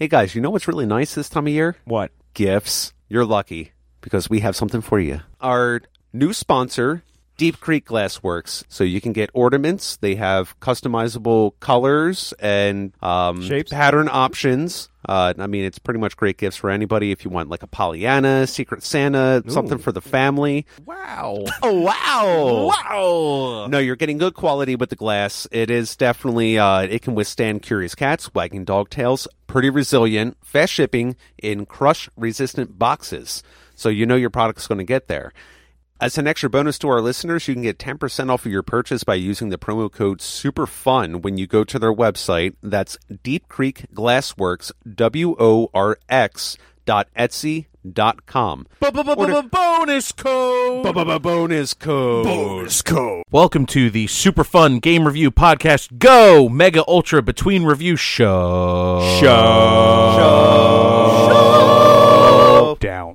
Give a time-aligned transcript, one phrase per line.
[0.00, 1.76] Hey guys, you know what's really nice this time of year?
[1.84, 2.10] What?
[2.32, 2.94] Gifts.
[3.10, 5.20] You're lucky because we have something for you.
[5.42, 7.02] Our new sponsor,
[7.40, 8.64] Deep Creek Glassworks.
[8.68, 9.96] So you can get ornaments.
[9.96, 13.72] They have customizable colors and um, Shapes?
[13.72, 14.90] pattern options.
[15.08, 17.66] Uh, I mean, it's pretty much great gifts for anybody if you want like a
[17.66, 20.66] Pollyanna, Secret Santa, something for the family.
[20.84, 21.46] Wow.
[21.62, 22.66] Oh, wow.
[22.68, 23.66] Wow.
[23.68, 25.48] No, you're getting good quality with the glass.
[25.50, 30.74] It is definitely uh, it can withstand curious cats, wagging dog tails, pretty resilient, fast
[30.74, 33.42] shipping in crush resistant boxes.
[33.76, 35.32] So you know your product's going to get there.
[36.00, 39.04] As an extra bonus to our listeners, you can get 10% off of your purchase
[39.04, 42.54] by using the promo code SUPERFUN when you go to their website.
[42.62, 48.66] That's Deep Creek Glassworks, W O R X dot Etsy dot com.
[48.80, 50.84] Bonus code.
[50.84, 52.24] Bonus code.
[52.24, 53.24] Bonus code.
[53.30, 55.98] Welcome to the super fun game review podcast.
[55.98, 59.18] Go Mega Ultra Between Review Show.
[59.20, 59.26] Show.
[62.80, 63.12] Down.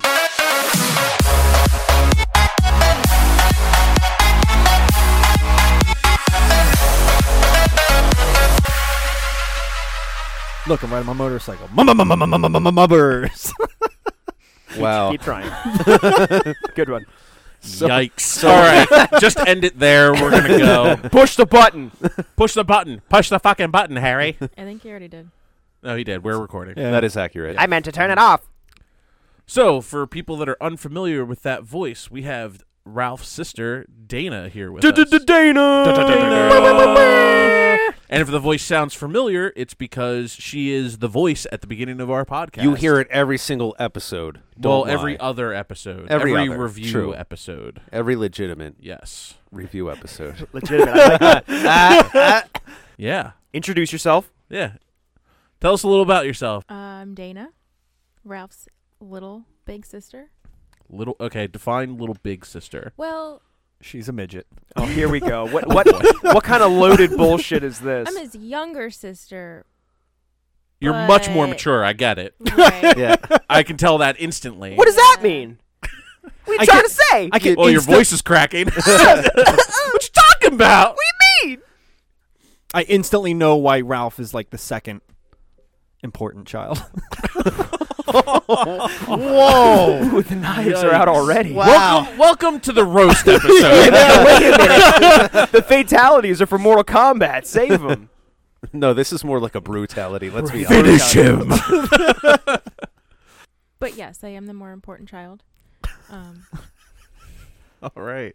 [10.68, 11.68] Look, I'm riding my motorcycle.
[11.74, 13.54] Mubbers.
[14.78, 15.12] Wow.
[15.12, 15.50] Keep trying.
[16.76, 17.06] Good one.
[17.62, 18.44] Yikes!
[18.44, 20.12] All right, just end it there.
[20.12, 20.98] We're gonna go.
[21.12, 21.92] Push the button.
[22.36, 23.02] Push the button.
[23.08, 24.36] Push the fucking button, Harry.
[24.42, 25.30] I think he already did.
[25.82, 26.26] No, he did.
[26.26, 26.76] We're recording.
[26.76, 27.56] That is accurate.
[27.58, 28.50] I meant to turn it off.
[29.48, 34.72] So, for people that are unfamiliar with that voice, we have Ralph's sister Dana here
[34.72, 34.94] with us.
[35.26, 35.86] Dana.
[38.08, 42.00] And if the voice sounds familiar, it's because she is the voice at the beginning
[42.00, 42.62] of our podcast.
[42.64, 44.42] You hear it every single episode.
[44.58, 45.18] well Don't every lie.
[45.28, 47.16] other episode, Every other, review true.
[47.16, 47.82] episode.
[47.92, 49.34] every legitimate Yes.
[49.52, 50.48] review episode.
[50.54, 50.94] Legitimate.
[50.96, 51.46] I like that.
[51.50, 52.44] Ah, ah.
[52.98, 53.32] Yeah.
[53.54, 54.32] Introduce yourself.
[54.50, 54.74] Yeah.
[55.60, 56.64] Tell us a little about yourself.
[56.70, 57.50] Uh, I'm Dana,
[58.24, 58.68] Ralph's
[59.00, 60.30] little big sister.
[60.90, 61.16] Little.
[61.20, 61.48] Okay.
[61.48, 62.94] Define little big sister.
[62.98, 63.42] Well,
[63.82, 64.48] She's a midget.
[64.78, 65.46] Oh, here we go.
[65.48, 65.86] What what
[66.24, 68.08] what kind of loaded bullshit is this?
[68.08, 69.66] I'm his younger sister.
[70.80, 71.84] You're much more But- mature.
[71.84, 72.36] I get it.
[72.58, 72.98] Right.
[72.98, 73.16] yeah.
[73.50, 74.76] I can tell that instantly.
[74.76, 75.60] what does that mean?
[75.82, 77.30] What are you I trying get- to say?
[77.32, 78.68] I can Well, oh, your insta- voice is cracking.
[78.68, 80.96] what you talking about?
[81.44, 81.62] We mean.
[82.74, 85.02] I instantly know why Ralph is like the second
[86.02, 86.84] important child.
[89.08, 90.02] Whoa.
[90.04, 91.54] Ooh, the knives are out already.
[91.54, 93.52] Welcome, welcome to the roast episode.
[93.62, 95.52] Wait a minute.
[95.52, 97.46] the fatalities are for Mortal Kombat.
[97.46, 98.10] Save them.
[98.72, 100.30] no, this is more like a brutality.
[100.30, 101.14] Let's be honest.
[101.14, 101.52] Finish him.
[103.80, 105.44] But yes, I am the more important child.
[106.10, 106.46] Um,
[107.84, 108.34] All right.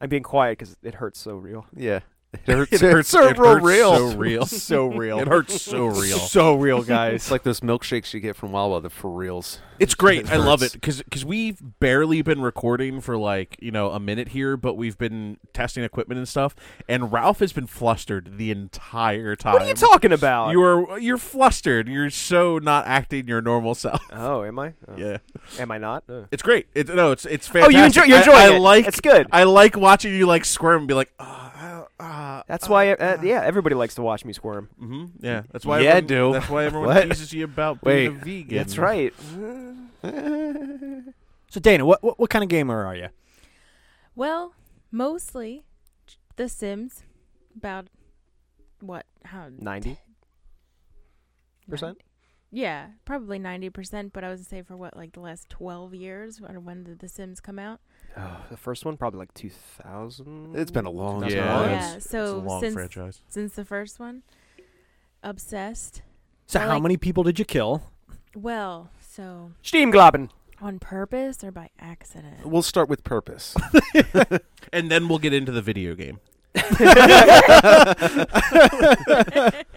[0.00, 1.66] I'm being quiet because it hurts so real.
[1.74, 2.00] Yeah.
[2.32, 2.72] It hurts.
[2.72, 3.96] It hurts so it hurts real.
[3.96, 4.46] So real.
[4.46, 5.18] so real.
[5.20, 6.18] It hurts so real.
[6.18, 7.14] So real, guys.
[7.14, 9.60] It's like those milkshakes you get from Wawa, the for reals.
[9.78, 10.20] It's great.
[10.26, 14.28] It I love it because we've barely been recording for like you know a minute
[14.28, 16.54] here, but we've been testing equipment and stuff.
[16.88, 19.52] And Ralph has been flustered the entire time.
[19.54, 20.50] What are you talking about?
[20.50, 21.88] You are you're flustered.
[21.88, 24.02] You're so not acting your normal self.
[24.12, 24.74] oh, am I?
[24.88, 24.96] Oh.
[24.96, 25.18] Yeah,
[25.58, 26.04] Am I not?
[26.08, 26.22] Uh.
[26.30, 26.66] it's great.
[26.74, 27.76] It, no, it's it's fantastic.
[27.76, 28.04] Oh, you enjoy.
[28.04, 28.86] You're I- I, like.
[28.86, 29.26] It's good.
[29.32, 31.50] I like watching you like squirm and be like, uh,
[31.98, 32.92] uh, That's why.
[32.92, 34.68] Uh, yeah, everybody likes to watch me squirm.
[34.78, 35.80] hmm Yeah, that's why.
[35.80, 36.32] Yeah, everyone, do.
[36.34, 37.08] That's why everyone What?
[37.08, 38.06] teases you about being Wait.
[38.22, 38.56] a vegan.
[38.58, 39.14] That's right.
[41.50, 43.08] so Dana, what, what what kind of gamer are you?
[44.14, 44.54] well,
[44.90, 45.64] mostly
[46.36, 47.02] The Sims.
[47.56, 47.86] About
[48.80, 49.06] what?
[49.24, 49.48] How?
[49.58, 49.98] Ninety
[51.68, 51.98] percent.
[52.52, 52.60] 90?
[52.62, 54.12] Yeah, probably ninety percent.
[54.12, 57.00] But I was to say for what, like the last twelve years, or when did
[57.00, 57.80] The Sims come out?
[58.16, 60.56] Oh, the first one probably like two thousand.
[60.56, 61.70] It's been a long Yeah, time.
[61.70, 61.76] yeah.
[61.76, 63.22] it's- it's a So long since franchise.
[63.28, 64.22] since the first one,
[65.22, 66.02] obsessed.
[66.46, 67.90] So I how like- many people did you kill?
[68.34, 70.30] Well, so Steamglaben.
[70.60, 72.44] on purpose or by accident?
[72.46, 73.54] We'll start with purpose.
[74.72, 76.18] And then we'll get into the video game.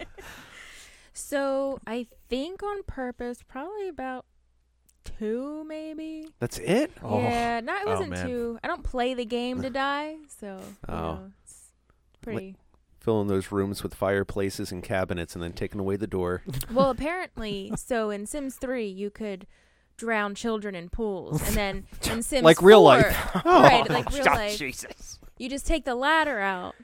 [1.30, 4.26] So I think on purpose, probably about
[5.04, 6.26] two, maybe.
[6.40, 6.90] That's it?
[7.02, 7.20] Oh.
[7.20, 8.26] Yeah, not it Oh, wasn't man.
[8.26, 8.58] two.
[8.64, 10.58] I don't play the game to die, so
[10.88, 10.96] you Oh.
[10.96, 11.70] know, it's
[12.20, 12.56] pretty.
[13.00, 16.42] Filling those rooms with fireplaces and cabinets and then taking away the door.
[16.72, 19.46] well, apparently, so in Sims Three, you could
[19.96, 23.34] drown children in pools, and then in Sims Like real 4 life.
[23.44, 23.88] right?
[23.88, 24.58] Like real Oh, life.
[24.58, 25.18] Jesus.
[25.38, 26.74] You just take the ladder out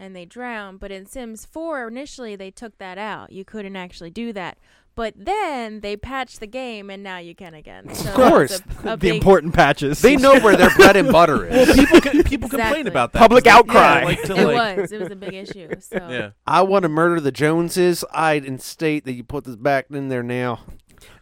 [0.00, 0.78] and they drown.
[0.78, 3.30] But in Sims 4, initially they took that out.
[3.32, 4.58] You couldn't actually do that.
[4.96, 7.94] But then they patched the game, and now you can again.
[7.94, 8.60] So Of course.
[8.84, 10.02] a, a the important patches.
[10.02, 11.68] They know where their bread and butter is.
[11.68, 13.20] Well, people can, people complain about that.
[13.20, 14.00] Public they- outcry.
[14.00, 14.92] Yeah, like it like, was.
[14.92, 15.68] It was a big issue.
[15.80, 16.30] So Yeah.
[16.46, 18.04] I want to murder the Joneses.
[18.12, 20.60] I'd instate that you put this back in there now.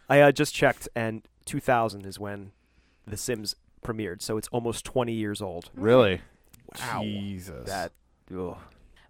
[0.09, 2.51] I uh, just checked, and 2000 is when
[3.05, 3.55] The Sims
[3.85, 5.69] premiered, so it's almost 20 years old.
[5.75, 6.21] Really?
[6.79, 7.01] Wow.
[7.03, 7.67] Jesus.
[7.67, 7.91] That.
[8.35, 8.57] Ugh.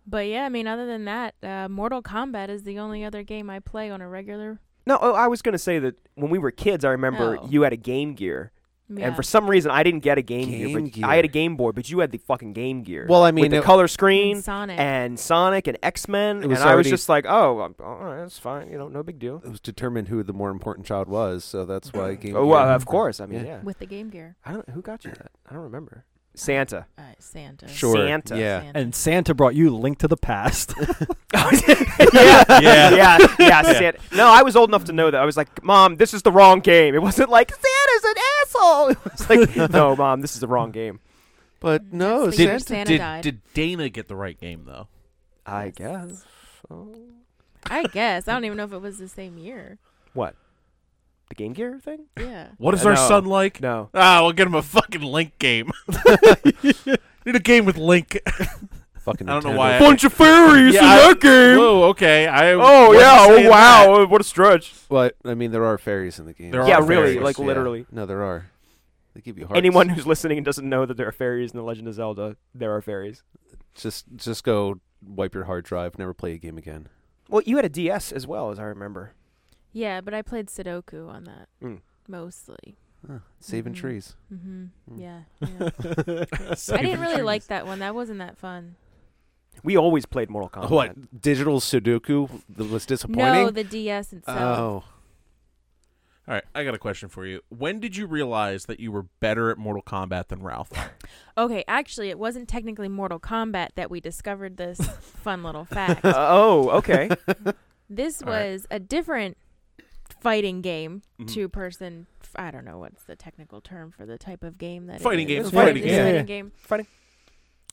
[0.08, 3.50] But yeah, I mean, other than that, uh, Mortal Kombat is the only other game
[3.50, 4.60] I play on a regular.
[4.88, 7.48] No, oh, I was gonna say that when we were kids, I remember Oh.
[7.48, 8.52] you had a Game Gear,
[8.90, 9.06] Yeah.
[9.08, 11.28] and for some reason I didn't get a Game, Gear, Game but I had a
[11.28, 11.44] Gear.
[11.44, 13.06] Game Boy, but you had the fucking Game Gear.
[13.08, 14.80] Well, I mean, with the it- color And screen Sonic.
[14.80, 17.76] and Sonic and X Men, It and was I was already- just like, oh, um,
[17.84, 19.44] all right, that's fine, you know, no big deal.
[19.46, 22.46] It was determined who the more important child was, so that's why Game Oh, Gear-
[22.48, 23.20] well, of course.
[23.20, 23.58] I mean, Yeah.
[23.58, 23.62] yeah.
[23.62, 24.38] with the Game Gear.
[24.44, 24.68] I don't.
[24.70, 25.30] Who got you that?
[25.48, 26.06] I don't remember.
[26.36, 26.86] Santa.
[26.98, 27.68] Uh, Santa.
[27.68, 27.96] Sure.
[27.96, 28.38] Santa.
[28.38, 28.62] Yeah.
[28.62, 28.80] Santa.
[28.80, 30.74] and Santa brought you Link to the Past.
[31.34, 31.52] yeah,
[32.62, 32.90] Yeah.
[32.96, 33.62] yeah, yeah.
[33.62, 34.00] Santa.
[34.16, 35.20] No, I was old enough to know that.
[35.22, 36.96] I was like, Mom, this is the wrong game.
[36.96, 38.90] It wasn't like Santa's an asshole.
[38.90, 41.00] It was like, no, Mom, this is the wrong game.
[41.60, 42.60] But no, That's Santa.
[42.62, 43.24] Santa Did, died.
[43.24, 44.88] did Dana get the right game though?
[45.46, 46.24] I guess.
[46.70, 46.96] Oh.
[47.66, 48.28] I guess.
[48.28, 49.78] I don't even know if it was the same year.
[50.14, 50.36] What?
[51.30, 52.06] The Game Gear thing?
[52.18, 52.48] Yeah.
[52.58, 53.08] What is Uh, our no.
[53.08, 53.62] son like?
[53.62, 53.90] No.
[53.94, 55.72] Ah, we'll get him a fucking Link game.
[57.26, 58.20] Need a game with Link.
[59.00, 59.58] Fucking I don't know Nintendo.
[59.58, 61.58] why I- Bunch of fairies Yeah, in I- that game.
[61.58, 62.28] Whoa, okay.
[62.28, 63.26] I Oh wasn't yeah!
[63.28, 64.06] saying Oh wow!
[64.08, 64.74] What a stretch.
[64.90, 66.52] Well, I mean, there are fairies in the game.
[66.52, 67.46] There yeah, are really, fairies, like Yeah.
[67.46, 67.86] literally.
[67.92, 68.48] No, there are.
[69.14, 69.58] They give you hearts.
[69.58, 72.36] Anyone who's listening and doesn't know that there are fairies in the Legend of Zelda,
[72.54, 73.24] there are fairies.
[73.74, 75.98] just just go wipe your hard drive.
[75.98, 76.88] Never play a game again.
[77.30, 79.14] Well, you had a DS as well, as I remember.
[79.74, 81.82] Yeah, but I played Sudoku on that Mm.
[82.08, 82.78] mostly.
[83.08, 83.78] Huh, saving Mhm.
[83.78, 84.16] trees.
[84.30, 85.00] hmm Mm.
[85.00, 85.22] Yeah.
[85.42, 86.26] yeah.
[86.76, 87.80] I didn't really like that one.
[87.80, 88.76] That wasn't that fun.
[89.64, 90.70] We always played Mortal Kombat.
[90.70, 93.44] What digital Sudoku that was disappointing?
[93.46, 94.38] No, the DS itself.
[94.40, 94.84] oh,
[96.28, 97.42] All right, I got a question for you.
[97.50, 100.72] When did you realize that you were better at Mortal Kombat than Ralph?
[101.38, 104.78] Okay, actually, it wasn't technically Mortal Kombat that we discovered this
[105.24, 106.04] fun little fact.
[106.04, 107.10] Uh, oh, okay.
[107.90, 108.52] This All right.
[108.52, 109.38] was a different
[110.22, 111.28] fighting game, Mhm.
[111.34, 112.08] two person.
[112.36, 115.34] I don't know what's the technical term for the type of game that Fighting is.
[115.36, 116.00] game, It's Yeah, fighting it's game.
[116.04, 116.22] fighting Yeah.
[116.24, 116.52] game.
[116.58, 116.88] Fighting.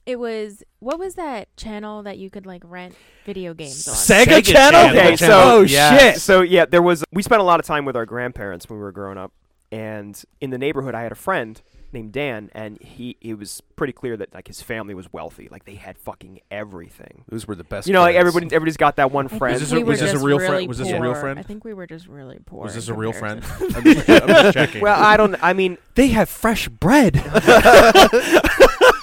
[0.07, 2.95] It was what was that channel that you could like rent
[3.25, 3.95] video games on?
[3.95, 4.81] Sega, Sega Channel.
[4.83, 4.99] Channel.
[4.99, 5.99] Okay, so oh Yeah.
[5.99, 6.21] shit.
[6.21, 7.03] So yeah, there was.
[7.13, 9.33] We spent a lot of time with our grandparents when we were growing up,
[9.73, 11.61] and in the neighborhood, I had a friend
[11.93, 15.65] named Dan, and he it was pretty clear that like his family was wealthy, like
[15.65, 17.25] they had fucking everything.
[17.29, 17.87] those were the best.
[17.87, 18.29] You know, like friends.
[18.29, 19.55] everybody, everybody's got that one friend.
[19.55, 21.01] Was this a- we were was this a just real friend- really was this a
[21.01, 21.39] real friend?
[21.39, 22.65] I think we were just really poor.
[22.65, 23.43] Was this a real friend?
[23.61, 24.81] I'm just, I'm just checking.
[24.83, 25.37] well, I don't.
[25.43, 27.15] I mean, They have fresh bread.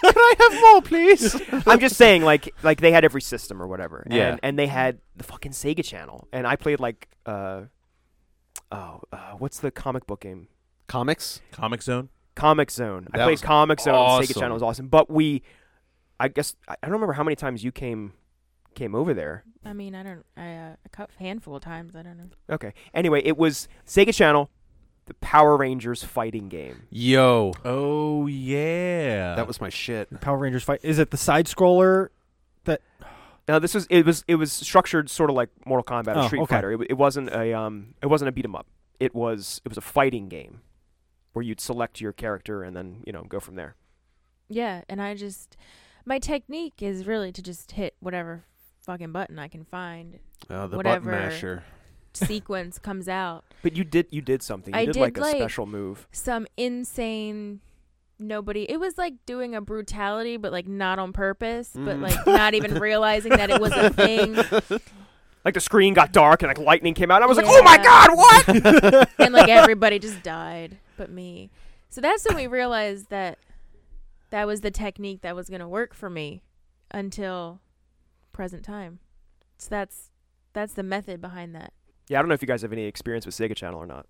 [0.03, 1.41] Can I have more, please?
[1.65, 4.31] I'm just saying, like, like they had every system or whatever, Yeah.
[4.31, 7.61] and and they had the fucking Sega Channel, and I played like, uh,
[8.71, 10.47] oh, uh, what's the comic book game?
[10.87, 11.41] Comics.
[11.53, 12.09] Comix Zone.
[12.35, 13.07] Comix Zone.
[13.13, 13.95] I That played Comix Zone.
[13.95, 14.39] on Sega awesome.
[14.41, 15.41] Channel was awesome, but we,
[16.19, 18.13] I guess I I don't remember how many times you came
[18.75, 19.43] came over there.
[19.65, 20.25] I mean, I don't.
[20.35, 21.95] I uh, a handful of times.
[21.95, 22.29] I don't know.
[22.49, 22.73] Okay.
[22.93, 24.49] Anyway, it was Sega Channel,
[25.05, 26.83] the Power Rangers fighting game.
[26.89, 30.19] Yo, Oh yeah, that was my shit.
[30.21, 30.79] Power Rangers fight.
[30.83, 32.09] Is it the side scroller?
[32.65, 32.81] That.
[33.47, 36.27] Now this was it was it was structured sort of like Mortal Kombat, or Oh,
[36.27, 36.55] Street okay.
[36.55, 36.69] Fighter.
[36.71, 38.65] It, w- it wasn't a um it wasn't a beat 'em up.
[38.99, 40.61] It was it was a fighting game
[41.33, 43.75] where you'd select your character and then you know go from there.
[44.49, 45.57] Yeah, and I just
[46.05, 48.43] my technique is really to just hit whatever
[48.85, 50.19] fucking button I can find.
[50.49, 51.11] Uh, the Whatever.
[51.11, 51.63] button masher.
[52.13, 53.43] Sequence comes out.
[53.61, 54.73] But you did you did something.
[54.73, 56.07] You I did, did, like a special move.
[56.11, 57.61] Some insane.
[58.19, 58.69] Nobody.
[58.69, 62.01] It was like doing a brutality, but like not on purpose, but Mhm.
[62.03, 64.37] like not even realizing that it was a thing.
[65.45, 67.21] Like the screen got dark and like lightning came out.
[67.21, 69.09] I was like, oh my god, what?
[69.19, 71.49] and like everybody just died but me.
[71.89, 73.37] So that's when we realized that
[74.31, 76.41] that was the technique that was going to work for me
[76.91, 77.59] until
[78.31, 78.99] present time.
[79.57, 80.09] So that's
[80.53, 81.73] that's the method behind that.
[82.07, 84.07] yeah, I don't know if you guys have any experience with Sega Channel or not.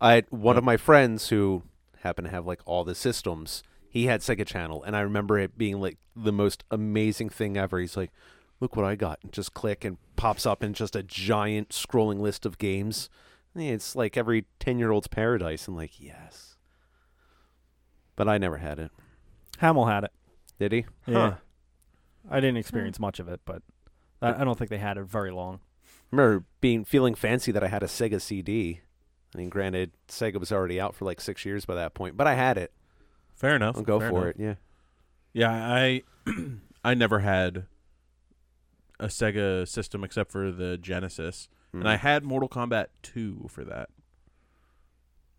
[0.00, 1.62] I one of my friends who
[2.02, 3.62] happened to have like all the systems.
[3.88, 7.78] He had Sega Channel, and I remember it being like the most amazing thing ever.
[7.78, 8.10] He's like,
[8.60, 12.20] "Look what I got!" And just click and pops up in just a giant scrolling
[12.20, 13.08] list of games.
[13.56, 15.66] And It's like every ten-year-old's paradise.
[15.66, 16.56] I'm like, yes,
[18.14, 18.90] but I never had it.
[19.58, 20.12] Hamill had it.
[20.58, 20.84] Did he?
[21.06, 21.30] Yeah.
[21.30, 21.34] Huh.
[22.30, 23.02] I didn't experience hmm.
[23.02, 23.62] much of it, but
[24.20, 25.60] I, I don't think they had it very long.
[25.86, 28.80] I remember being feeling fancy that I had a Sega CD.
[29.34, 32.26] I mean, granted, Sega was already out for like six years by that point, but
[32.26, 32.72] I had it.
[33.34, 33.76] fair enough.
[33.76, 34.36] I'll go fair for enough.
[34.36, 34.42] it.
[34.42, 34.54] Yeah.
[35.32, 36.02] Yeah, I
[36.84, 37.66] I never had
[38.98, 41.48] a Sega system except for the Genesis.
[41.74, 41.80] Mm.
[41.80, 43.88] and I had Mortal Kombat 2 for that.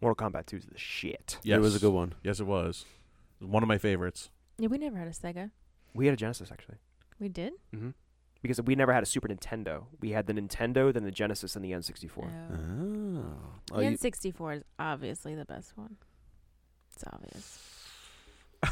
[0.01, 1.37] Mortal Kombat 2 is the shit.
[1.43, 1.57] Yes.
[1.57, 2.13] It was a good one.
[2.23, 2.85] Yes, it was.
[3.39, 4.29] It was one of my favorites.
[4.59, 5.51] Yeah, we never had a Sega.
[5.93, 6.77] We had a Genesis actually.
[7.19, 7.53] We did.
[7.75, 7.89] Mm-hmm.
[8.43, 9.85] Because we never had a Super Nintendo.
[9.99, 12.09] We had the Nintendo, then the Genesis, and the N64.
[12.17, 12.29] Oh.
[12.53, 13.23] Oh.
[13.71, 15.97] Oh, the you- N64 is obviously the best one.
[16.93, 17.63] It's obvious.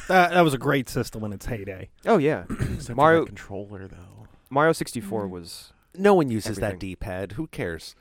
[0.08, 1.90] That, that was a great system in its heyday.
[2.08, 2.46] Oh yeah,
[2.96, 4.26] Mario- controller though.
[4.50, 5.30] Mario 64 Mhm.
[5.30, 5.74] was.
[6.00, 7.34] No one uses that D-pad.
[7.34, 7.96] Who cares?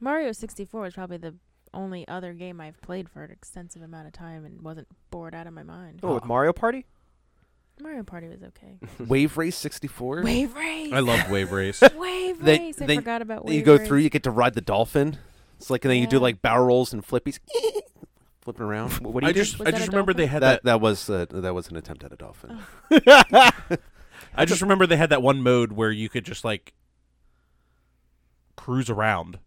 [0.00, 1.34] Mario 64 is probably the
[1.72, 5.46] only other game I've played for an extensive amount of time and wasn't bored out
[5.46, 6.00] of my mind.
[6.02, 6.86] Oh, with Mario Party.
[7.80, 8.78] Mario Party was okay.
[9.06, 10.22] Wave Race 64.
[10.22, 10.92] Wave Race.
[10.92, 11.80] I love Wave Race.
[11.96, 12.82] Wave Then- Race.
[12.82, 13.86] I then forgot about Wave you go Race.
[13.88, 15.18] through, you get to ride the dolphin.
[15.56, 17.38] It's like, and then you do like barrel rolls and flippies,
[18.40, 18.92] flipping around.
[19.00, 19.40] What do you I do?
[19.42, 20.64] just Was I just a remember they had that that.
[20.64, 22.58] that was uh, that was an attempt at a dolphin.
[22.90, 23.40] Oh.
[24.34, 26.72] I just remember they had that one mode where you could just like
[28.60, 29.38] cruise around.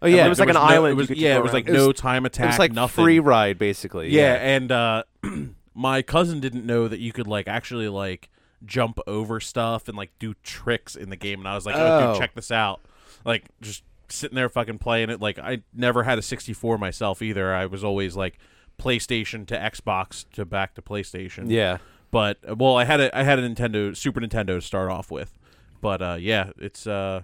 [0.00, 1.66] Oh And yeah, it was like an no- island It was, yeah, it was like
[1.66, 1.74] around.
[1.76, 2.46] It no time it attack.
[2.48, 3.04] was like nothing.
[3.04, 4.10] free ride basically.
[4.10, 5.02] Yeah, and uh,
[5.74, 8.28] my cousin didn't know that you could like actually like
[8.64, 11.86] jump over stuff and like do tricks in the game, and I was like, "Oh,
[11.86, 12.12] Oh.
[12.12, 12.80] dude, check this out!"
[13.24, 15.20] Like just sitting there fucking playing it.
[15.20, 17.52] Like I never had a 64 myself either.
[17.54, 18.38] I was always like
[18.78, 21.50] PlayStation to Xbox to back to PlayStation.
[21.50, 21.78] yeah.
[22.12, 25.10] but uh, well, I had a I had a Nintendo Super Nintendo to start off
[25.10, 25.36] with,
[25.80, 27.22] but uh, yeah, it's uh,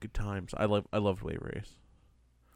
[0.00, 0.54] good times.
[0.56, 1.76] I love I loved Wave Race.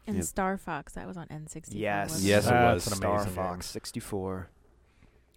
[0.07, 0.23] And Yeah.
[0.23, 1.69] Star Fox, that was on N64.
[1.71, 2.23] Yes.
[2.25, 2.49] Yes, it?
[2.49, 2.87] it That's was.
[2.89, 4.49] an Star amazing Fox 64.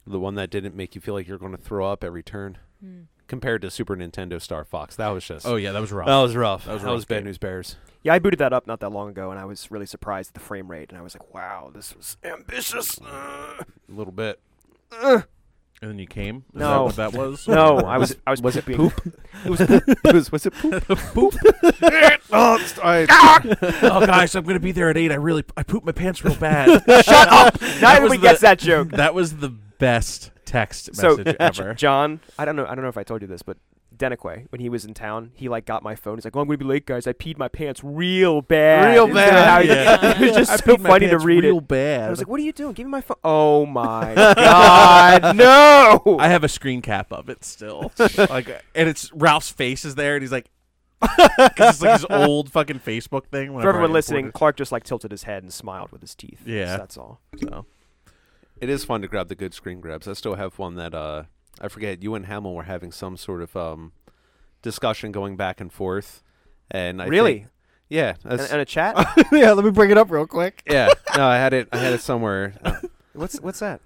[0.08, 2.58] The one that didn't make you feel like you're going to throw up every turn,
[2.80, 3.02] Hmm.
[3.28, 4.96] compared to Super Nintendo Star Fox.
[4.96, 5.46] That was just.
[5.48, 6.08] Oh yeah, that was rough.
[6.08, 6.66] that was rough.
[6.66, 7.76] That was That rough was bad news bears.
[8.04, 10.34] Yeah, I booted that up not that long ago, and I was really surprised at
[10.36, 14.40] the frame rate, and I was like, "Wow, this was ambitious." Uh, A little bit.
[14.92, 15.22] uh.
[15.86, 16.38] And then you came.
[16.56, 16.68] Is No.
[16.70, 17.48] that what that was?
[17.48, 19.13] No, I was I was Was it pooping.
[19.46, 20.84] It was it was was it poop?
[20.88, 21.36] poop.
[22.32, 23.42] oh, it's- I- ah!
[23.84, 25.12] oh, guys, I'm gonna be there at eight.
[25.12, 26.82] I really I pooped my pants real bad.
[27.06, 27.62] Shut up!
[27.62, 28.89] Not was everybody the- gets that joke.
[28.92, 31.74] that was the best text So message uh, ever.
[31.75, 32.65] John, I don't know.
[32.65, 33.58] I don't know if I told you this, but
[33.98, 36.18] Denique, when he was in town, he like got my phone.
[36.18, 37.08] He's like, "Oh, I'm gonna be late, guys.
[37.08, 40.12] I peed my pants real bad." Real bad, how he- yeah.
[40.20, 41.68] it was just I so peed my funny to pants read real it.
[41.68, 42.08] bad.
[42.08, 42.74] I was like, "What are you doing?
[42.74, 46.18] Give me my phone." Oh my god, no!
[46.20, 47.92] I have a screen cap of it still,
[48.30, 50.50] like, and it's Ralph's face is there, and he's like,
[51.02, 53.48] because it's like his old fucking Facebook thing.
[53.50, 54.32] For whenever everyone listening.
[54.32, 56.42] Clark just like tilted his head and smiled with his teeth.
[56.46, 56.78] Yeah.
[56.78, 57.20] that's all.
[57.40, 57.66] So.
[58.62, 60.08] It is fun to grab the good screen grabs.
[60.08, 61.24] I still have one that uh
[61.62, 63.92] I forget you and Hamill were having some sort of um
[64.62, 66.24] discussion going back and forth.
[66.72, 67.34] And I really?
[67.40, 67.48] think-
[67.88, 68.16] yeah.
[68.24, 68.96] And, and a chat?
[69.32, 70.64] yeah, let me bring it up real quick.
[70.70, 70.90] yeah.
[71.16, 72.54] No, I had it I had it somewhere.
[72.64, 72.74] Uh,
[73.14, 73.82] what's what's that?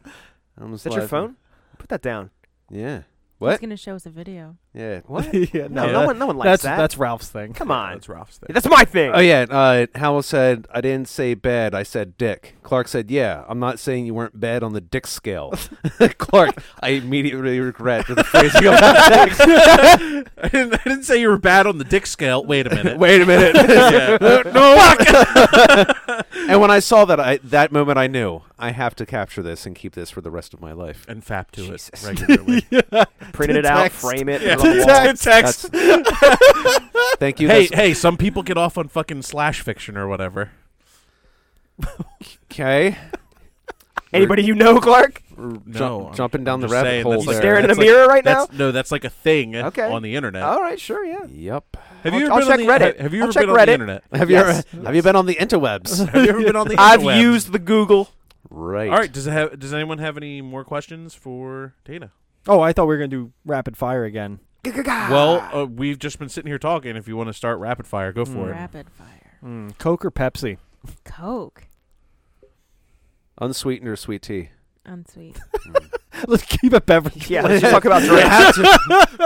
[0.60, 1.36] I was Is that your phone?
[1.78, 2.32] Put that down.
[2.70, 2.98] Yeah.
[3.00, 3.04] He's
[3.40, 3.62] What?
[3.62, 4.58] going to show us a video.
[4.74, 5.02] Yeah.
[5.08, 5.34] What?
[5.34, 6.78] yeah, No, no, no that- one, no one likes that's that.
[6.78, 7.54] that's Ralph's thing.
[7.54, 8.50] Come on, that's Ralph's thing.
[8.54, 9.12] that's my thing.
[9.14, 11.74] Oh yeah, uh, Howell said I didn't say bad.
[11.74, 12.56] I said dick.
[12.62, 15.54] Clark said, "Yeah, I'm not saying you weren't bad on the dick scale."
[16.20, 20.28] Clark, I immediately regret the phrasing of that.
[20.38, 22.46] I didn't, I didn't say you were bad on the dick scale.
[22.46, 23.00] Wait a minute.
[23.00, 23.56] Wait a minute.
[23.56, 24.18] Yeah.
[24.54, 24.76] no.
[26.48, 29.66] and when I saw that, I that moment I knew I have to capture this
[29.66, 31.06] and keep this for the rest of my life.
[31.08, 31.90] and fap to Jesus.
[31.94, 32.62] it regularly.
[33.34, 34.00] Printed it out, text.
[34.02, 34.42] frame it.
[34.42, 35.14] Yeah, it on the to wall.
[35.16, 35.72] text.
[35.72, 36.88] That's-
[37.18, 37.48] Thank you.
[37.48, 40.52] hey, That's- hey, some people get off on fucking slash fiction or whatever.
[42.52, 42.98] Okay.
[44.12, 45.22] Anybody you know, Clark?
[45.38, 47.42] No, Jump- I'm- jumping down I'm the just rabbit saying hole that's like- there.
[47.42, 48.46] staring in a that's like- mirror right now?
[48.46, 49.84] That's, no, that's like a thing Okay.
[49.84, 50.42] on the internet.
[50.44, 51.26] All right, sure, yeah.
[51.30, 51.78] Yep.
[52.04, 53.00] Have I'll- you ever I'll been check on the, Reddit.
[53.00, 53.66] Have you I'll ever check been on Reddit.
[53.68, 54.04] the internet?
[54.14, 54.66] Have Yes.
[54.74, 56.06] you ever, have you been on the interwebs?
[56.12, 57.22] Have you ever been on the I've interwebs?
[57.22, 58.10] used the Google.
[58.50, 58.90] right.
[58.90, 59.12] All right.
[59.12, 59.60] Does it have?
[59.60, 62.12] Does anyone have any more questions for Dana?
[62.48, 64.40] Oh, I thought we were gonna do rapid fire again.
[65.10, 66.96] Well, uh, we've just been sitting here talking.
[66.96, 68.54] If you want to start rapid fire, go for it.
[68.54, 69.38] Rapid fire.
[69.44, 70.58] Mm, Coke or Pepsi?
[71.06, 71.66] Coke.
[73.40, 74.50] Unsweetened or sweet tea?
[74.86, 75.40] Unsweet.
[76.28, 77.30] Let's keep it beverage.
[77.30, 78.58] yeah, let's talk about drinks.
[78.58, 78.66] all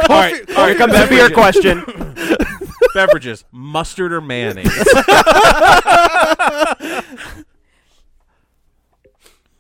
[0.10, 0.48] right.
[0.50, 0.68] All right.
[0.70, 1.84] Here comes the beer question.
[2.94, 4.68] Beverages: mustard or mayonnaise?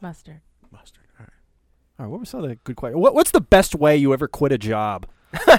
[0.02, 0.42] Mustard.
[0.72, 1.04] mustard.
[1.20, 1.30] All right.
[2.00, 3.00] All right, what was the other good question?
[3.00, 5.06] What, what's the best way you ever quit a job?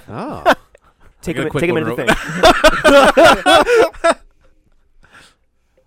[0.09, 0.55] Oh.
[1.23, 2.15] Take I a, a take a one minute to
[4.05, 4.19] think.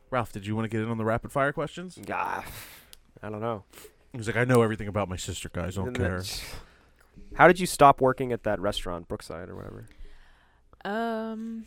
[0.09, 1.99] Ralph, did you want to get in on the rapid fire questions?
[2.11, 2.43] Ah,
[3.21, 3.63] I don't know.
[4.13, 5.75] He's like, I know everything about my sister, guys.
[5.75, 6.23] Don't care.
[7.35, 9.87] How did you stop working at that restaurant, Brookside or whatever?
[10.83, 11.65] Um.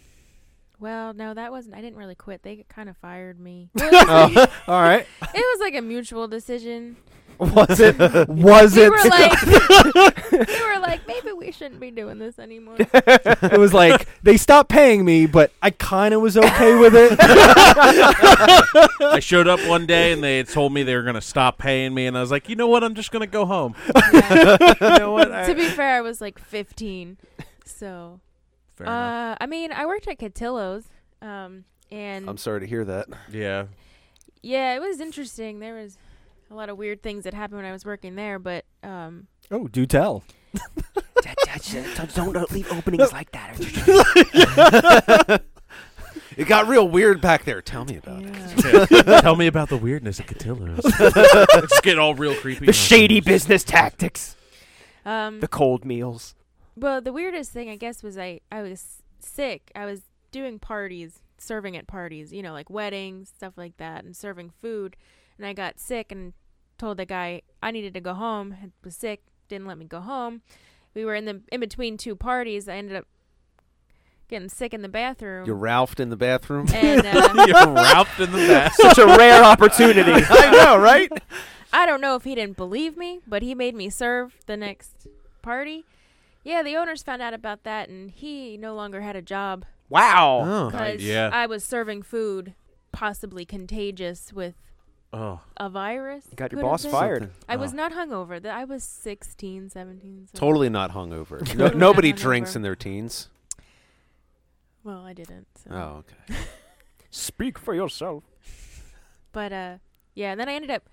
[0.80, 1.74] Well, no, that wasn't.
[1.76, 2.42] I didn't really quit.
[2.42, 3.68] They kind of fired me.
[3.78, 5.06] oh, all right.
[5.22, 6.96] it was like a mutual decision.
[7.40, 7.98] Was it?
[8.28, 8.90] Was we it?
[8.90, 9.42] were like,
[10.48, 12.76] we were like, maybe we shouldn't be doing this anymore.
[12.78, 17.18] it was like they stopped paying me, but I kind of was okay with it.
[19.00, 21.56] I showed up one day and they had told me they were going to stop
[21.56, 22.84] paying me, and I was like, you know what?
[22.84, 23.74] I'm just going to go home.
[24.12, 24.56] Yeah.
[24.80, 25.32] you know what?
[25.32, 27.16] I- to be fair, I was like 15,
[27.64, 28.20] so.
[28.74, 29.32] Fair enough.
[29.32, 30.84] Uh, I mean, I worked at Catillo's,
[31.22, 33.08] um, and I'm sorry to hear that.
[33.32, 33.64] Yeah.
[34.42, 35.60] yeah, it was interesting.
[35.60, 35.96] There was
[36.50, 39.68] a lot of weird things that happened when I was working there, but um, oh,
[39.68, 40.24] do tell.
[41.94, 43.56] don't, don't leave openings like that.
[46.36, 47.60] It got real weird back there.
[47.60, 48.90] Tell me about it.
[48.90, 49.20] yeah.
[49.20, 50.80] Tell me about the weirdness at Catillo's.
[50.84, 52.66] it's getting all real creepy.
[52.66, 54.36] the shady business tactics,
[55.04, 56.34] um, the cold meals.
[56.76, 59.70] well, the weirdest thing I guess was I I was sick.
[59.74, 64.16] I was doing parties, serving at parties, you know, like weddings, stuff like that, and
[64.16, 64.96] serving food.
[65.36, 66.32] And I got sick and
[66.80, 68.56] told the guy I needed to go home.
[68.62, 70.40] I was sick, didn't let me go home.
[70.94, 72.68] We were in the in between two parties.
[72.68, 73.06] I ended up
[74.28, 75.46] getting sick in the bathroom.
[75.46, 76.66] You Ralphed in the bathroom.
[76.72, 78.74] and uh, You're wrapped in the bath.
[78.74, 80.24] Such a rare opportunity.
[80.30, 81.10] I know, right?
[81.72, 85.06] I don't know if he didn't believe me, but he made me serve the next
[85.42, 85.84] party.
[86.42, 90.42] Yeah, the owners found out about that, and he no longer had a job Wow.
[90.46, 90.70] Oh.
[90.70, 91.28] because yeah.
[91.32, 92.54] I was serving food,
[92.92, 94.54] possibly contagious with
[95.12, 95.40] Oh.
[95.56, 96.24] a virus.
[96.30, 96.92] You got your boss been.
[96.92, 97.30] fired.
[97.48, 97.76] I was Oh.
[97.76, 98.40] not hungover.
[98.40, 100.28] Th- I was 16, 17.
[100.32, 100.38] So.
[100.38, 101.38] Totally not hungover.
[101.44, 102.16] Totally No, not nobody hungover.
[102.20, 103.28] drinks in their teens.
[104.84, 105.46] Well, I didn't.
[105.56, 105.70] So.
[105.72, 106.40] Oh, okay.
[107.10, 108.24] Speak for yourself.
[109.32, 109.74] But uh,
[110.14, 110.30] yeah.
[110.32, 110.88] And then I ended up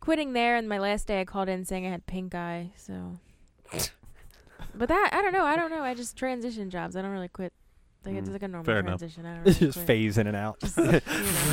[0.00, 2.72] quitting there, and my last day I called in saying I had pink eye.
[2.76, 3.18] So.
[4.74, 5.44] but that I don't know.
[5.44, 5.82] I don't know.
[5.82, 6.94] I just transition jobs.
[6.94, 7.52] I don't really quit.
[8.06, 8.18] Like Mm.
[8.18, 9.00] it's like a normal Fair enough.
[9.00, 9.26] transition.
[9.26, 9.86] I don't really Just quit.
[9.86, 10.60] phase in and out.
[10.60, 10.92] Just, you.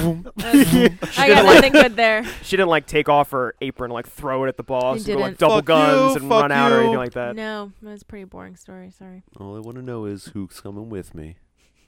[0.03, 2.24] I didn't got like- nothing good there.
[2.43, 5.13] She didn't like take off her apron, like throw it at the boss, and go,
[5.15, 5.39] like didn't.
[5.39, 6.81] double Fuck guns you, and fuck run out or you.
[6.81, 7.36] anything like that.
[7.36, 8.91] No, it was a pretty boring story.
[8.91, 9.24] Sorry.
[9.39, 11.38] All I want to know is who's coming with me.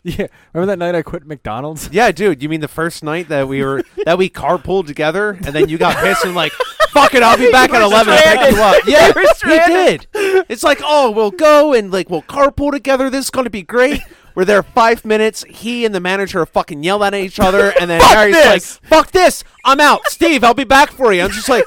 [0.07, 1.89] Yeah, remember that night I quit McDonald's?
[1.91, 2.43] Yeah, dude.
[2.43, 5.79] You mean the first night that we were that we carpooled together, and then you
[5.79, 6.51] got pissed and like,
[6.91, 10.07] "Fuck it, I'll be back at 11 to pick you up." Yeah, were he did.
[10.47, 13.09] It's like, oh, we'll go and like we'll carpool together.
[13.09, 13.99] This is going to be great.
[14.35, 15.43] We're there five minutes.
[15.49, 18.81] He and the manager fucking yell at each other, and then Harry's this.
[18.81, 19.43] like, "Fuck this!
[19.63, 21.21] I'm out." Steve, I'll be back for you.
[21.23, 21.63] I'm just like,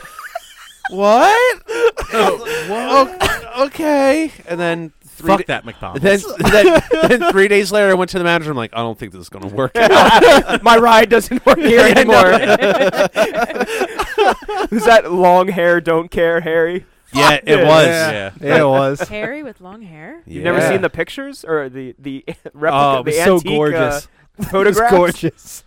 [0.92, 0.96] oh,
[2.68, 3.16] what?
[3.20, 4.31] Oh, okay.
[4.46, 6.02] And then three Fuck da- that McDonald's.
[6.02, 6.20] then,
[6.52, 6.83] then,
[7.20, 8.50] then three days later, I went to the manager.
[8.50, 10.62] I'm like, I don't think this is going to work out.
[10.62, 12.24] My ride doesn't work here Yeah, I know.
[12.24, 13.09] anymore.
[14.70, 16.85] Who's that long hair, don't care Harry?
[17.12, 17.66] Yeah, it this.
[17.66, 17.87] was.
[17.87, 18.31] yeah.
[18.40, 19.01] Yeah, it was.
[19.09, 20.23] Harry with long hair.
[20.27, 20.71] You've never Yeah.
[20.71, 24.09] seen the pictures or the the replica, Oh, it was the so antique, gorgeous.
[24.38, 24.90] Uh, It was photographs.
[24.92, 25.64] gorgeous.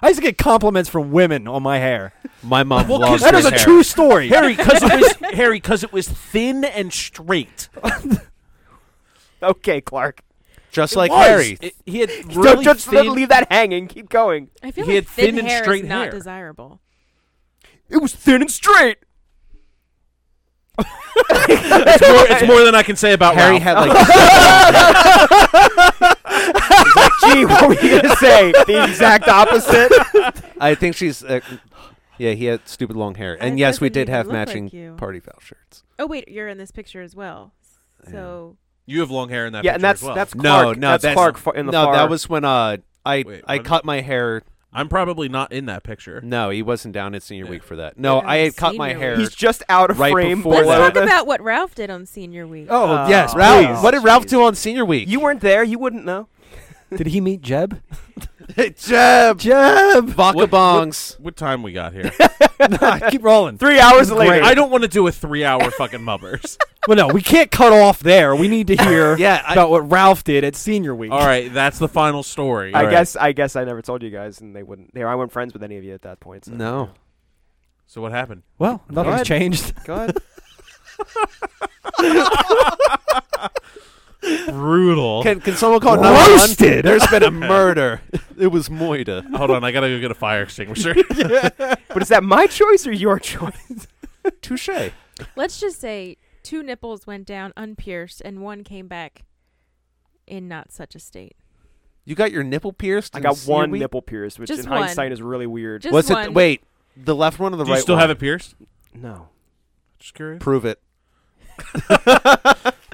[0.00, 2.14] I used to get compliments from women on my hair.
[2.42, 3.58] My mom Well, loves That is his a hair.
[3.64, 4.28] true story.
[4.28, 7.68] Harry, because it was Harry, because it was thin and straight.
[9.42, 10.22] Okay, Clark.
[10.70, 11.26] just It like was.
[11.26, 11.58] Harry.
[11.60, 13.12] It- he had really Don't really just thin.
[13.12, 13.88] leave that hanging.
[13.88, 14.48] Keep going.
[14.62, 16.10] I feel He like had thin, thin and hair straight is not hair.
[16.12, 16.80] desirable.
[17.88, 18.98] It was thin and straight.
[20.78, 23.62] It's, more, it's more than I can say about Harry Ralph.
[23.62, 23.90] had like
[27.34, 28.52] Gee, what were you gonna say?
[28.66, 29.90] The exact opposite.
[30.60, 31.40] I think she's uh,
[32.18, 33.34] yeah, he had stupid long hair.
[33.40, 34.94] And That yes, we doesn't did even have look like matching you.
[34.96, 35.82] party foul shirts.
[35.98, 37.52] Oh wait, you're in this picture as well.
[38.10, 40.14] So you have long hair in that yeah, picture and that's as well.
[40.14, 40.78] that's Clark.
[40.78, 41.94] no, that's, that's- Clark fa- in the no, far.
[41.96, 44.42] that was when uh I Wait, I what- cut my hair.
[44.72, 46.20] I'm probably not in that picture.
[46.20, 47.50] No, he wasn't down at senior Yeah.
[47.50, 47.98] week for that.
[47.98, 49.16] No, Yeah, I had cut my senior hair.
[49.18, 50.78] He's just out of Right frame before below that.
[50.80, 52.66] let's talk the- about what Ralph did on senior week.
[52.68, 53.82] Oh, Uh, yes, Ralph, please.
[53.82, 54.30] what did Ralph Jeez.
[54.30, 55.08] do on senior week?
[55.08, 55.64] You weren't there.
[55.64, 56.28] You wouldn't know.
[56.94, 57.80] Did he meet Jeb?
[58.56, 60.06] Jeb, Jeb!
[60.06, 61.18] vodka What- bongs.
[61.20, 62.10] What time we got here?
[62.60, 63.56] Nah, keep rolling.
[63.56, 64.30] Three hours Great.
[64.30, 64.44] later.
[64.44, 66.58] I don't want to do a three-hour fucking mubbers.
[66.88, 68.34] Well, no, we can't cut off there.
[68.34, 71.12] We need to hear Yeah, I- about what Ralph did at senior week.
[71.12, 72.72] All right, that's the final story.
[72.72, 72.90] I All right.
[72.90, 74.94] guess I guess I never told you guys, and they wouldn't.
[74.94, 76.46] They I weren't friends with any of you at that point.
[76.46, 76.52] So.
[76.52, 76.90] No.
[77.86, 78.42] So what happened?
[78.58, 79.26] Well, nothing's ahead.
[79.26, 79.84] changed.
[79.84, 80.16] Go ahead.
[84.48, 85.22] Brutal.
[85.22, 86.36] Can can someone call 911?
[86.40, 86.84] Roasted.
[86.84, 88.00] There's been a murder.
[88.40, 89.24] it was Moida.
[89.36, 90.94] Hold on, I gotta go get a fire extinguisher.
[91.88, 93.86] but is that my choice or your choice?
[94.42, 94.90] Touche.
[95.36, 99.24] Let's just say two nipples went down unpierced and one came back
[100.26, 101.36] in not such a state.
[102.04, 103.14] You got your nipple pierced.
[103.14, 103.80] I in got one week?
[103.80, 104.82] nipple pierced, which Just in one.
[104.82, 105.82] hindsight is really weird.
[105.82, 106.24] Just Was one.
[106.26, 106.34] it?
[106.34, 106.62] Wait,
[106.96, 107.76] the left one or the Do right?
[107.76, 108.00] you still one?
[108.02, 108.54] have it pierced?
[108.94, 109.28] no.
[109.98, 110.40] Just curious.
[110.42, 110.80] Prove it.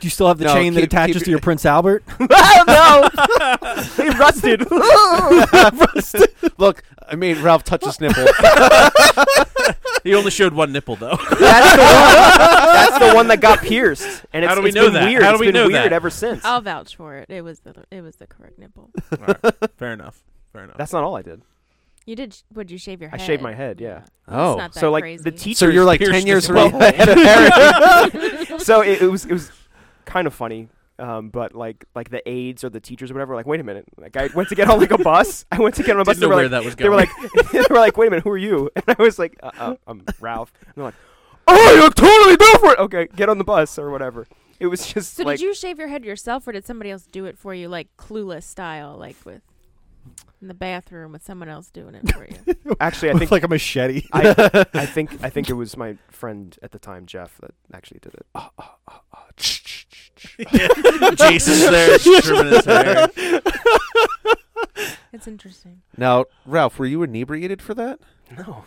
[0.01, 2.03] Do you still have the No, chain that keep- attaches keep to your Prince Albert?
[2.21, 2.27] oh
[3.99, 4.05] no!
[4.05, 4.61] he rusted.
[6.59, 8.27] Look, I made Ralph touch his nipple.
[10.03, 11.17] he only showed one nipple though.
[11.17, 12.75] That's the one.
[12.75, 15.09] That's the one that got pierced, and it's, How do we it's know been that?
[15.09, 15.23] weird.
[15.23, 15.93] How do It's we been know weird that?
[15.93, 16.45] ever since.
[16.45, 17.31] I'll vouch for it.
[17.31, 18.91] It was the it was the correct nipple.
[19.77, 20.23] Fair enough.
[20.53, 20.77] Fair enough.
[20.77, 21.43] That's not all I did.
[22.07, 22.37] You did?
[22.53, 23.19] Would you shave your head?
[23.19, 23.27] I head?
[23.27, 23.99] shaved my head, yeah.
[23.99, 24.57] It's Oh.
[24.57, 25.23] not that So like crazy.
[25.23, 25.59] the teachers.
[25.59, 26.67] So you're like pierced ten years as well.
[26.83, 28.59] ahead of Harry.
[28.59, 29.51] so it, it was it was
[30.05, 30.69] kind of funny.
[30.97, 33.85] Um, but like like the aides or the teachers or whatever, like wait a minute,
[33.97, 35.45] like I went to get on like a bus.
[35.51, 36.19] I went to get on a bus.
[36.19, 36.85] Didn't they know were where like, that was going.
[36.85, 38.71] they were like they were like wait a minute, who are you?
[38.77, 40.53] And I was like uh, uh, I'm Ralph.
[40.67, 40.95] And they're like
[41.49, 42.79] oh you're totally different.
[42.79, 44.27] Okay, get on the bus or whatever.
[44.61, 47.07] It was just so like did you shave your head yourself, or did somebody else
[47.07, 49.43] do it for you, like clueless style, like with
[50.41, 52.77] in the bathroom with someone else doing it for you?
[52.79, 54.05] actually I With think like a machete.
[54.13, 57.99] I, I think I think it was my friend at the time Jeff that actually
[58.01, 58.27] did it.
[61.17, 63.09] Jason's there trimming his hair.
[65.13, 65.83] it's interesting.
[65.97, 68.01] now, Ralph, were you inebriated for that?
[68.37, 68.65] No.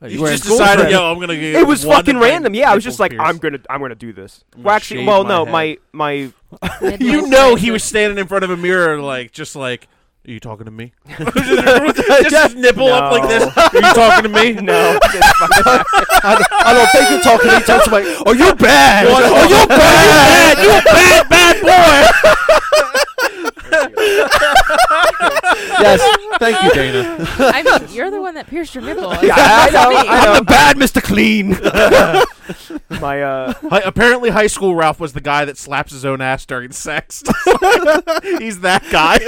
[0.00, 0.92] Oh, you were in just school decided, it.
[0.92, 2.54] yo, I'm gonna get It was one fucking of my random.
[2.54, 3.26] Yeah, I was nipples just like, pierced.
[3.26, 4.44] I'm gonna, I'm gonna do this.
[4.54, 5.52] I'm Well, actually, shave well, my no, head.
[5.52, 6.32] my my
[7.00, 9.88] You know he was standing in front of a mirror, like just like,
[10.26, 10.92] are you talking to me?
[12.28, 13.42] just his nipple up like this.
[13.56, 14.52] Are you talking to me?
[14.52, 14.98] no.
[16.18, 17.50] It's fucking- I, I don't think you're talking.
[17.50, 19.06] He talks about, oh, you're you bad.
[19.08, 20.58] Oh, you bad!
[20.58, 22.04] You bad, bad boy.
[25.80, 26.00] yes,
[26.38, 27.26] thank you, Dana.
[27.38, 29.14] I mean, you're the one that pierced your nipple.
[29.22, 29.90] Yeah, I know.
[29.96, 30.32] I know.
[30.32, 31.02] I'm the bad Mr.
[31.02, 31.50] Clean.
[33.00, 33.52] my uh.
[33.70, 37.22] Hi- apparently, high school Ralph was the guy that slaps his own ass during sex.
[38.38, 39.18] He's that guy.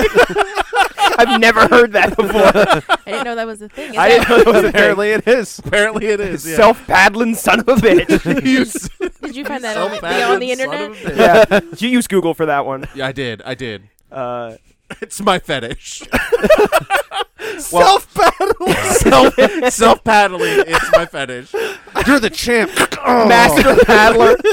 [1.19, 2.97] I've never heard that before.
[3.07, 3.93] I didn't know that was a thing.
[3.93, 4.69] Is I that- didn't know that was a thing.
[4.71, 5.59] Apparently, it is.
[5.61, 6.47] apparently, it is.
[6.49, 6.57] Yeah.
[6.57, 8.45] Self paddling son of a bitch.
[8.51, 8.89] You s-
[9.23, 10.91] Did you find that on, self-paddling on the son internet?
[10.91, 11.17] of a bitch.
[11.79, 12.87] yeah, you use Google for that one.
[12.95, 13.43] Yeah, I did.
[13.43, 13.89] I did.
[14.11, 14.57] Uh,
[15.01, 16.03] It's my fetish.
[17.67, 18.75] self paddling.
[18.75, 20.65] self self paddling.
[20.67, 21.53] It's my fetish.
[22.07, 22.71] You're the champ.
[23.07, 23.85] master oh.
[23.85, 24.37] paddler.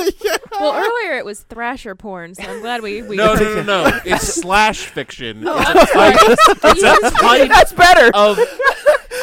[0.59, 3.03] Well, earlier it was thrasher porn, so I'm glad we.
[3.03, 3.99] we No, no, no, no.
[4.05, 5.47] It's slash fiction.
[5.47, 6.13] Oh, It's I'm a sorry.
[6.13, 8.09] type- Can you just- type That's better.
[8.15, 8.39] of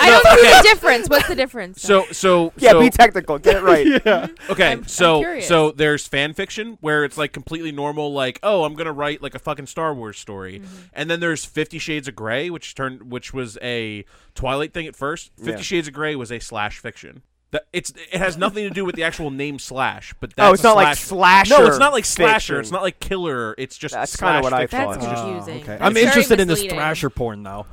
[0.00, 0.56] I don't see okay.
[0.58, 1.08] the difference.
[1.08, 1.82] What's the difference?
[1.82, 3.38] so so yeah, so, be technical.
[3.38, 3.86] Get it right.
[4.06, 4.26] yeah.
[4.50, 8.64] Okay, I'm- I'm so so there's fan fiction where it's like completely normal, like oh,
[8.64, 10.82] I'm gonna write like a fucking Star Wars story, Mm-hmm.
[10.92, 14.04] and then there's Fifty Shades of Grey, which turned which was a
[14.34, 15.30] Twilight thing at first.
[15.36, 15.58] Fifty Yeah.
[15.62, 17.22] Shades of Grey was a slash fiction.
[17.50, 20.48] That it's it has nothing to do with the actual name slash, but oh, that's
[20.50, 21.54] Oh, it's a not like slasher.
[21.58, 22.38] No, it's not like slasher.
[22.54, 22.60] fiction.
[22.60, 23.54] It's not like killer.
[23.58, 24.80] It's just That's kinda what I fiction.
[24.80, 25.00] thought.
[25.00, 25.62] That's Oh, confusing.
[25.62, 25.72] okay.
[25.74, 26.78] It's I'm very interested in this misleading.
[26.78, 27.66] thrasher porn now.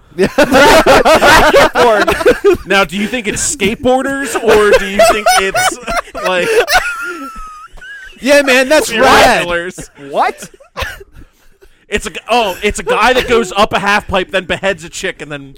[2.68, 5.78] Now, do you think it's skateboarders or do you think it's
[6.26, 6.48] like
[8.22, 9.44] Yeah, man, that's serial rad.
[9.44, 9.90] killers?
[9.98, 10.50] What?
[11.88, 14.84] It's a g- oh, it's a guy that goes up a half pipe, then beheads
[14.84, 15.56] a chick, and then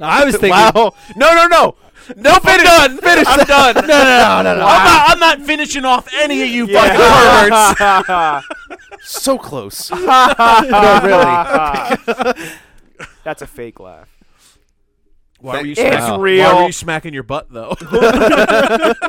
[0.00, 0.50] I was thinking.
[0.50, 0.94] Wow.
[1.16, 1.76] No, no, no.
[2.16, 2.98] No, I'm done.
[2.98, 3.26] Finish.
[3.28, 3.74] I'm done.
[3.74, 4.66] No, no, no, no, no.
[4.66, 5.10] I'm not.
[5.10, 8.02] I'm not finishing off any of you fucking Yeah.
[8.02, 8.46] perverts.
[9.06, 9.90] So close.
[9.90, 9.98] no,
[11.04, 12.34] really.
[13.22, 14.08] That's a fake laugh.
[15.40, 16.44] Why were you It's smacking, real.
[16.44, 17.74] Why were you smacking your butt though?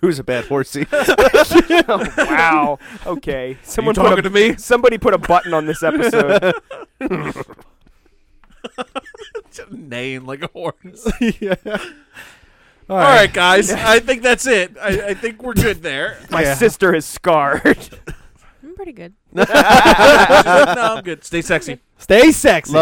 [0.00, 0.84] Who's a bad horsey?
[0.92, 2.78] Oh, wow.
[3.06, 3.56] Okay.
[3.62, 4.56] Someone talking a, to me?
[4.56, 6.54] Somebody put a button on this episode.
[9.58, 11.10] Just neighing like a horse.
[11.40, 11.54] yeah.
[12.90, 13.70] All right, guys.
[13.70, 14.76] I think that's it.
[14.80, 16.18] I, I think we're good there.
[16.30, 16.54] My Yeah.
[16.54, 17.78] sister is scarred.
[18.62, 19.12] I'm pretty good.
[19.32, 21.24] no, I'm good.
[21.24, 21.80] Stay sexy.
[21.98, 22.72] Stay sexy.
[22.72, 22.76] Love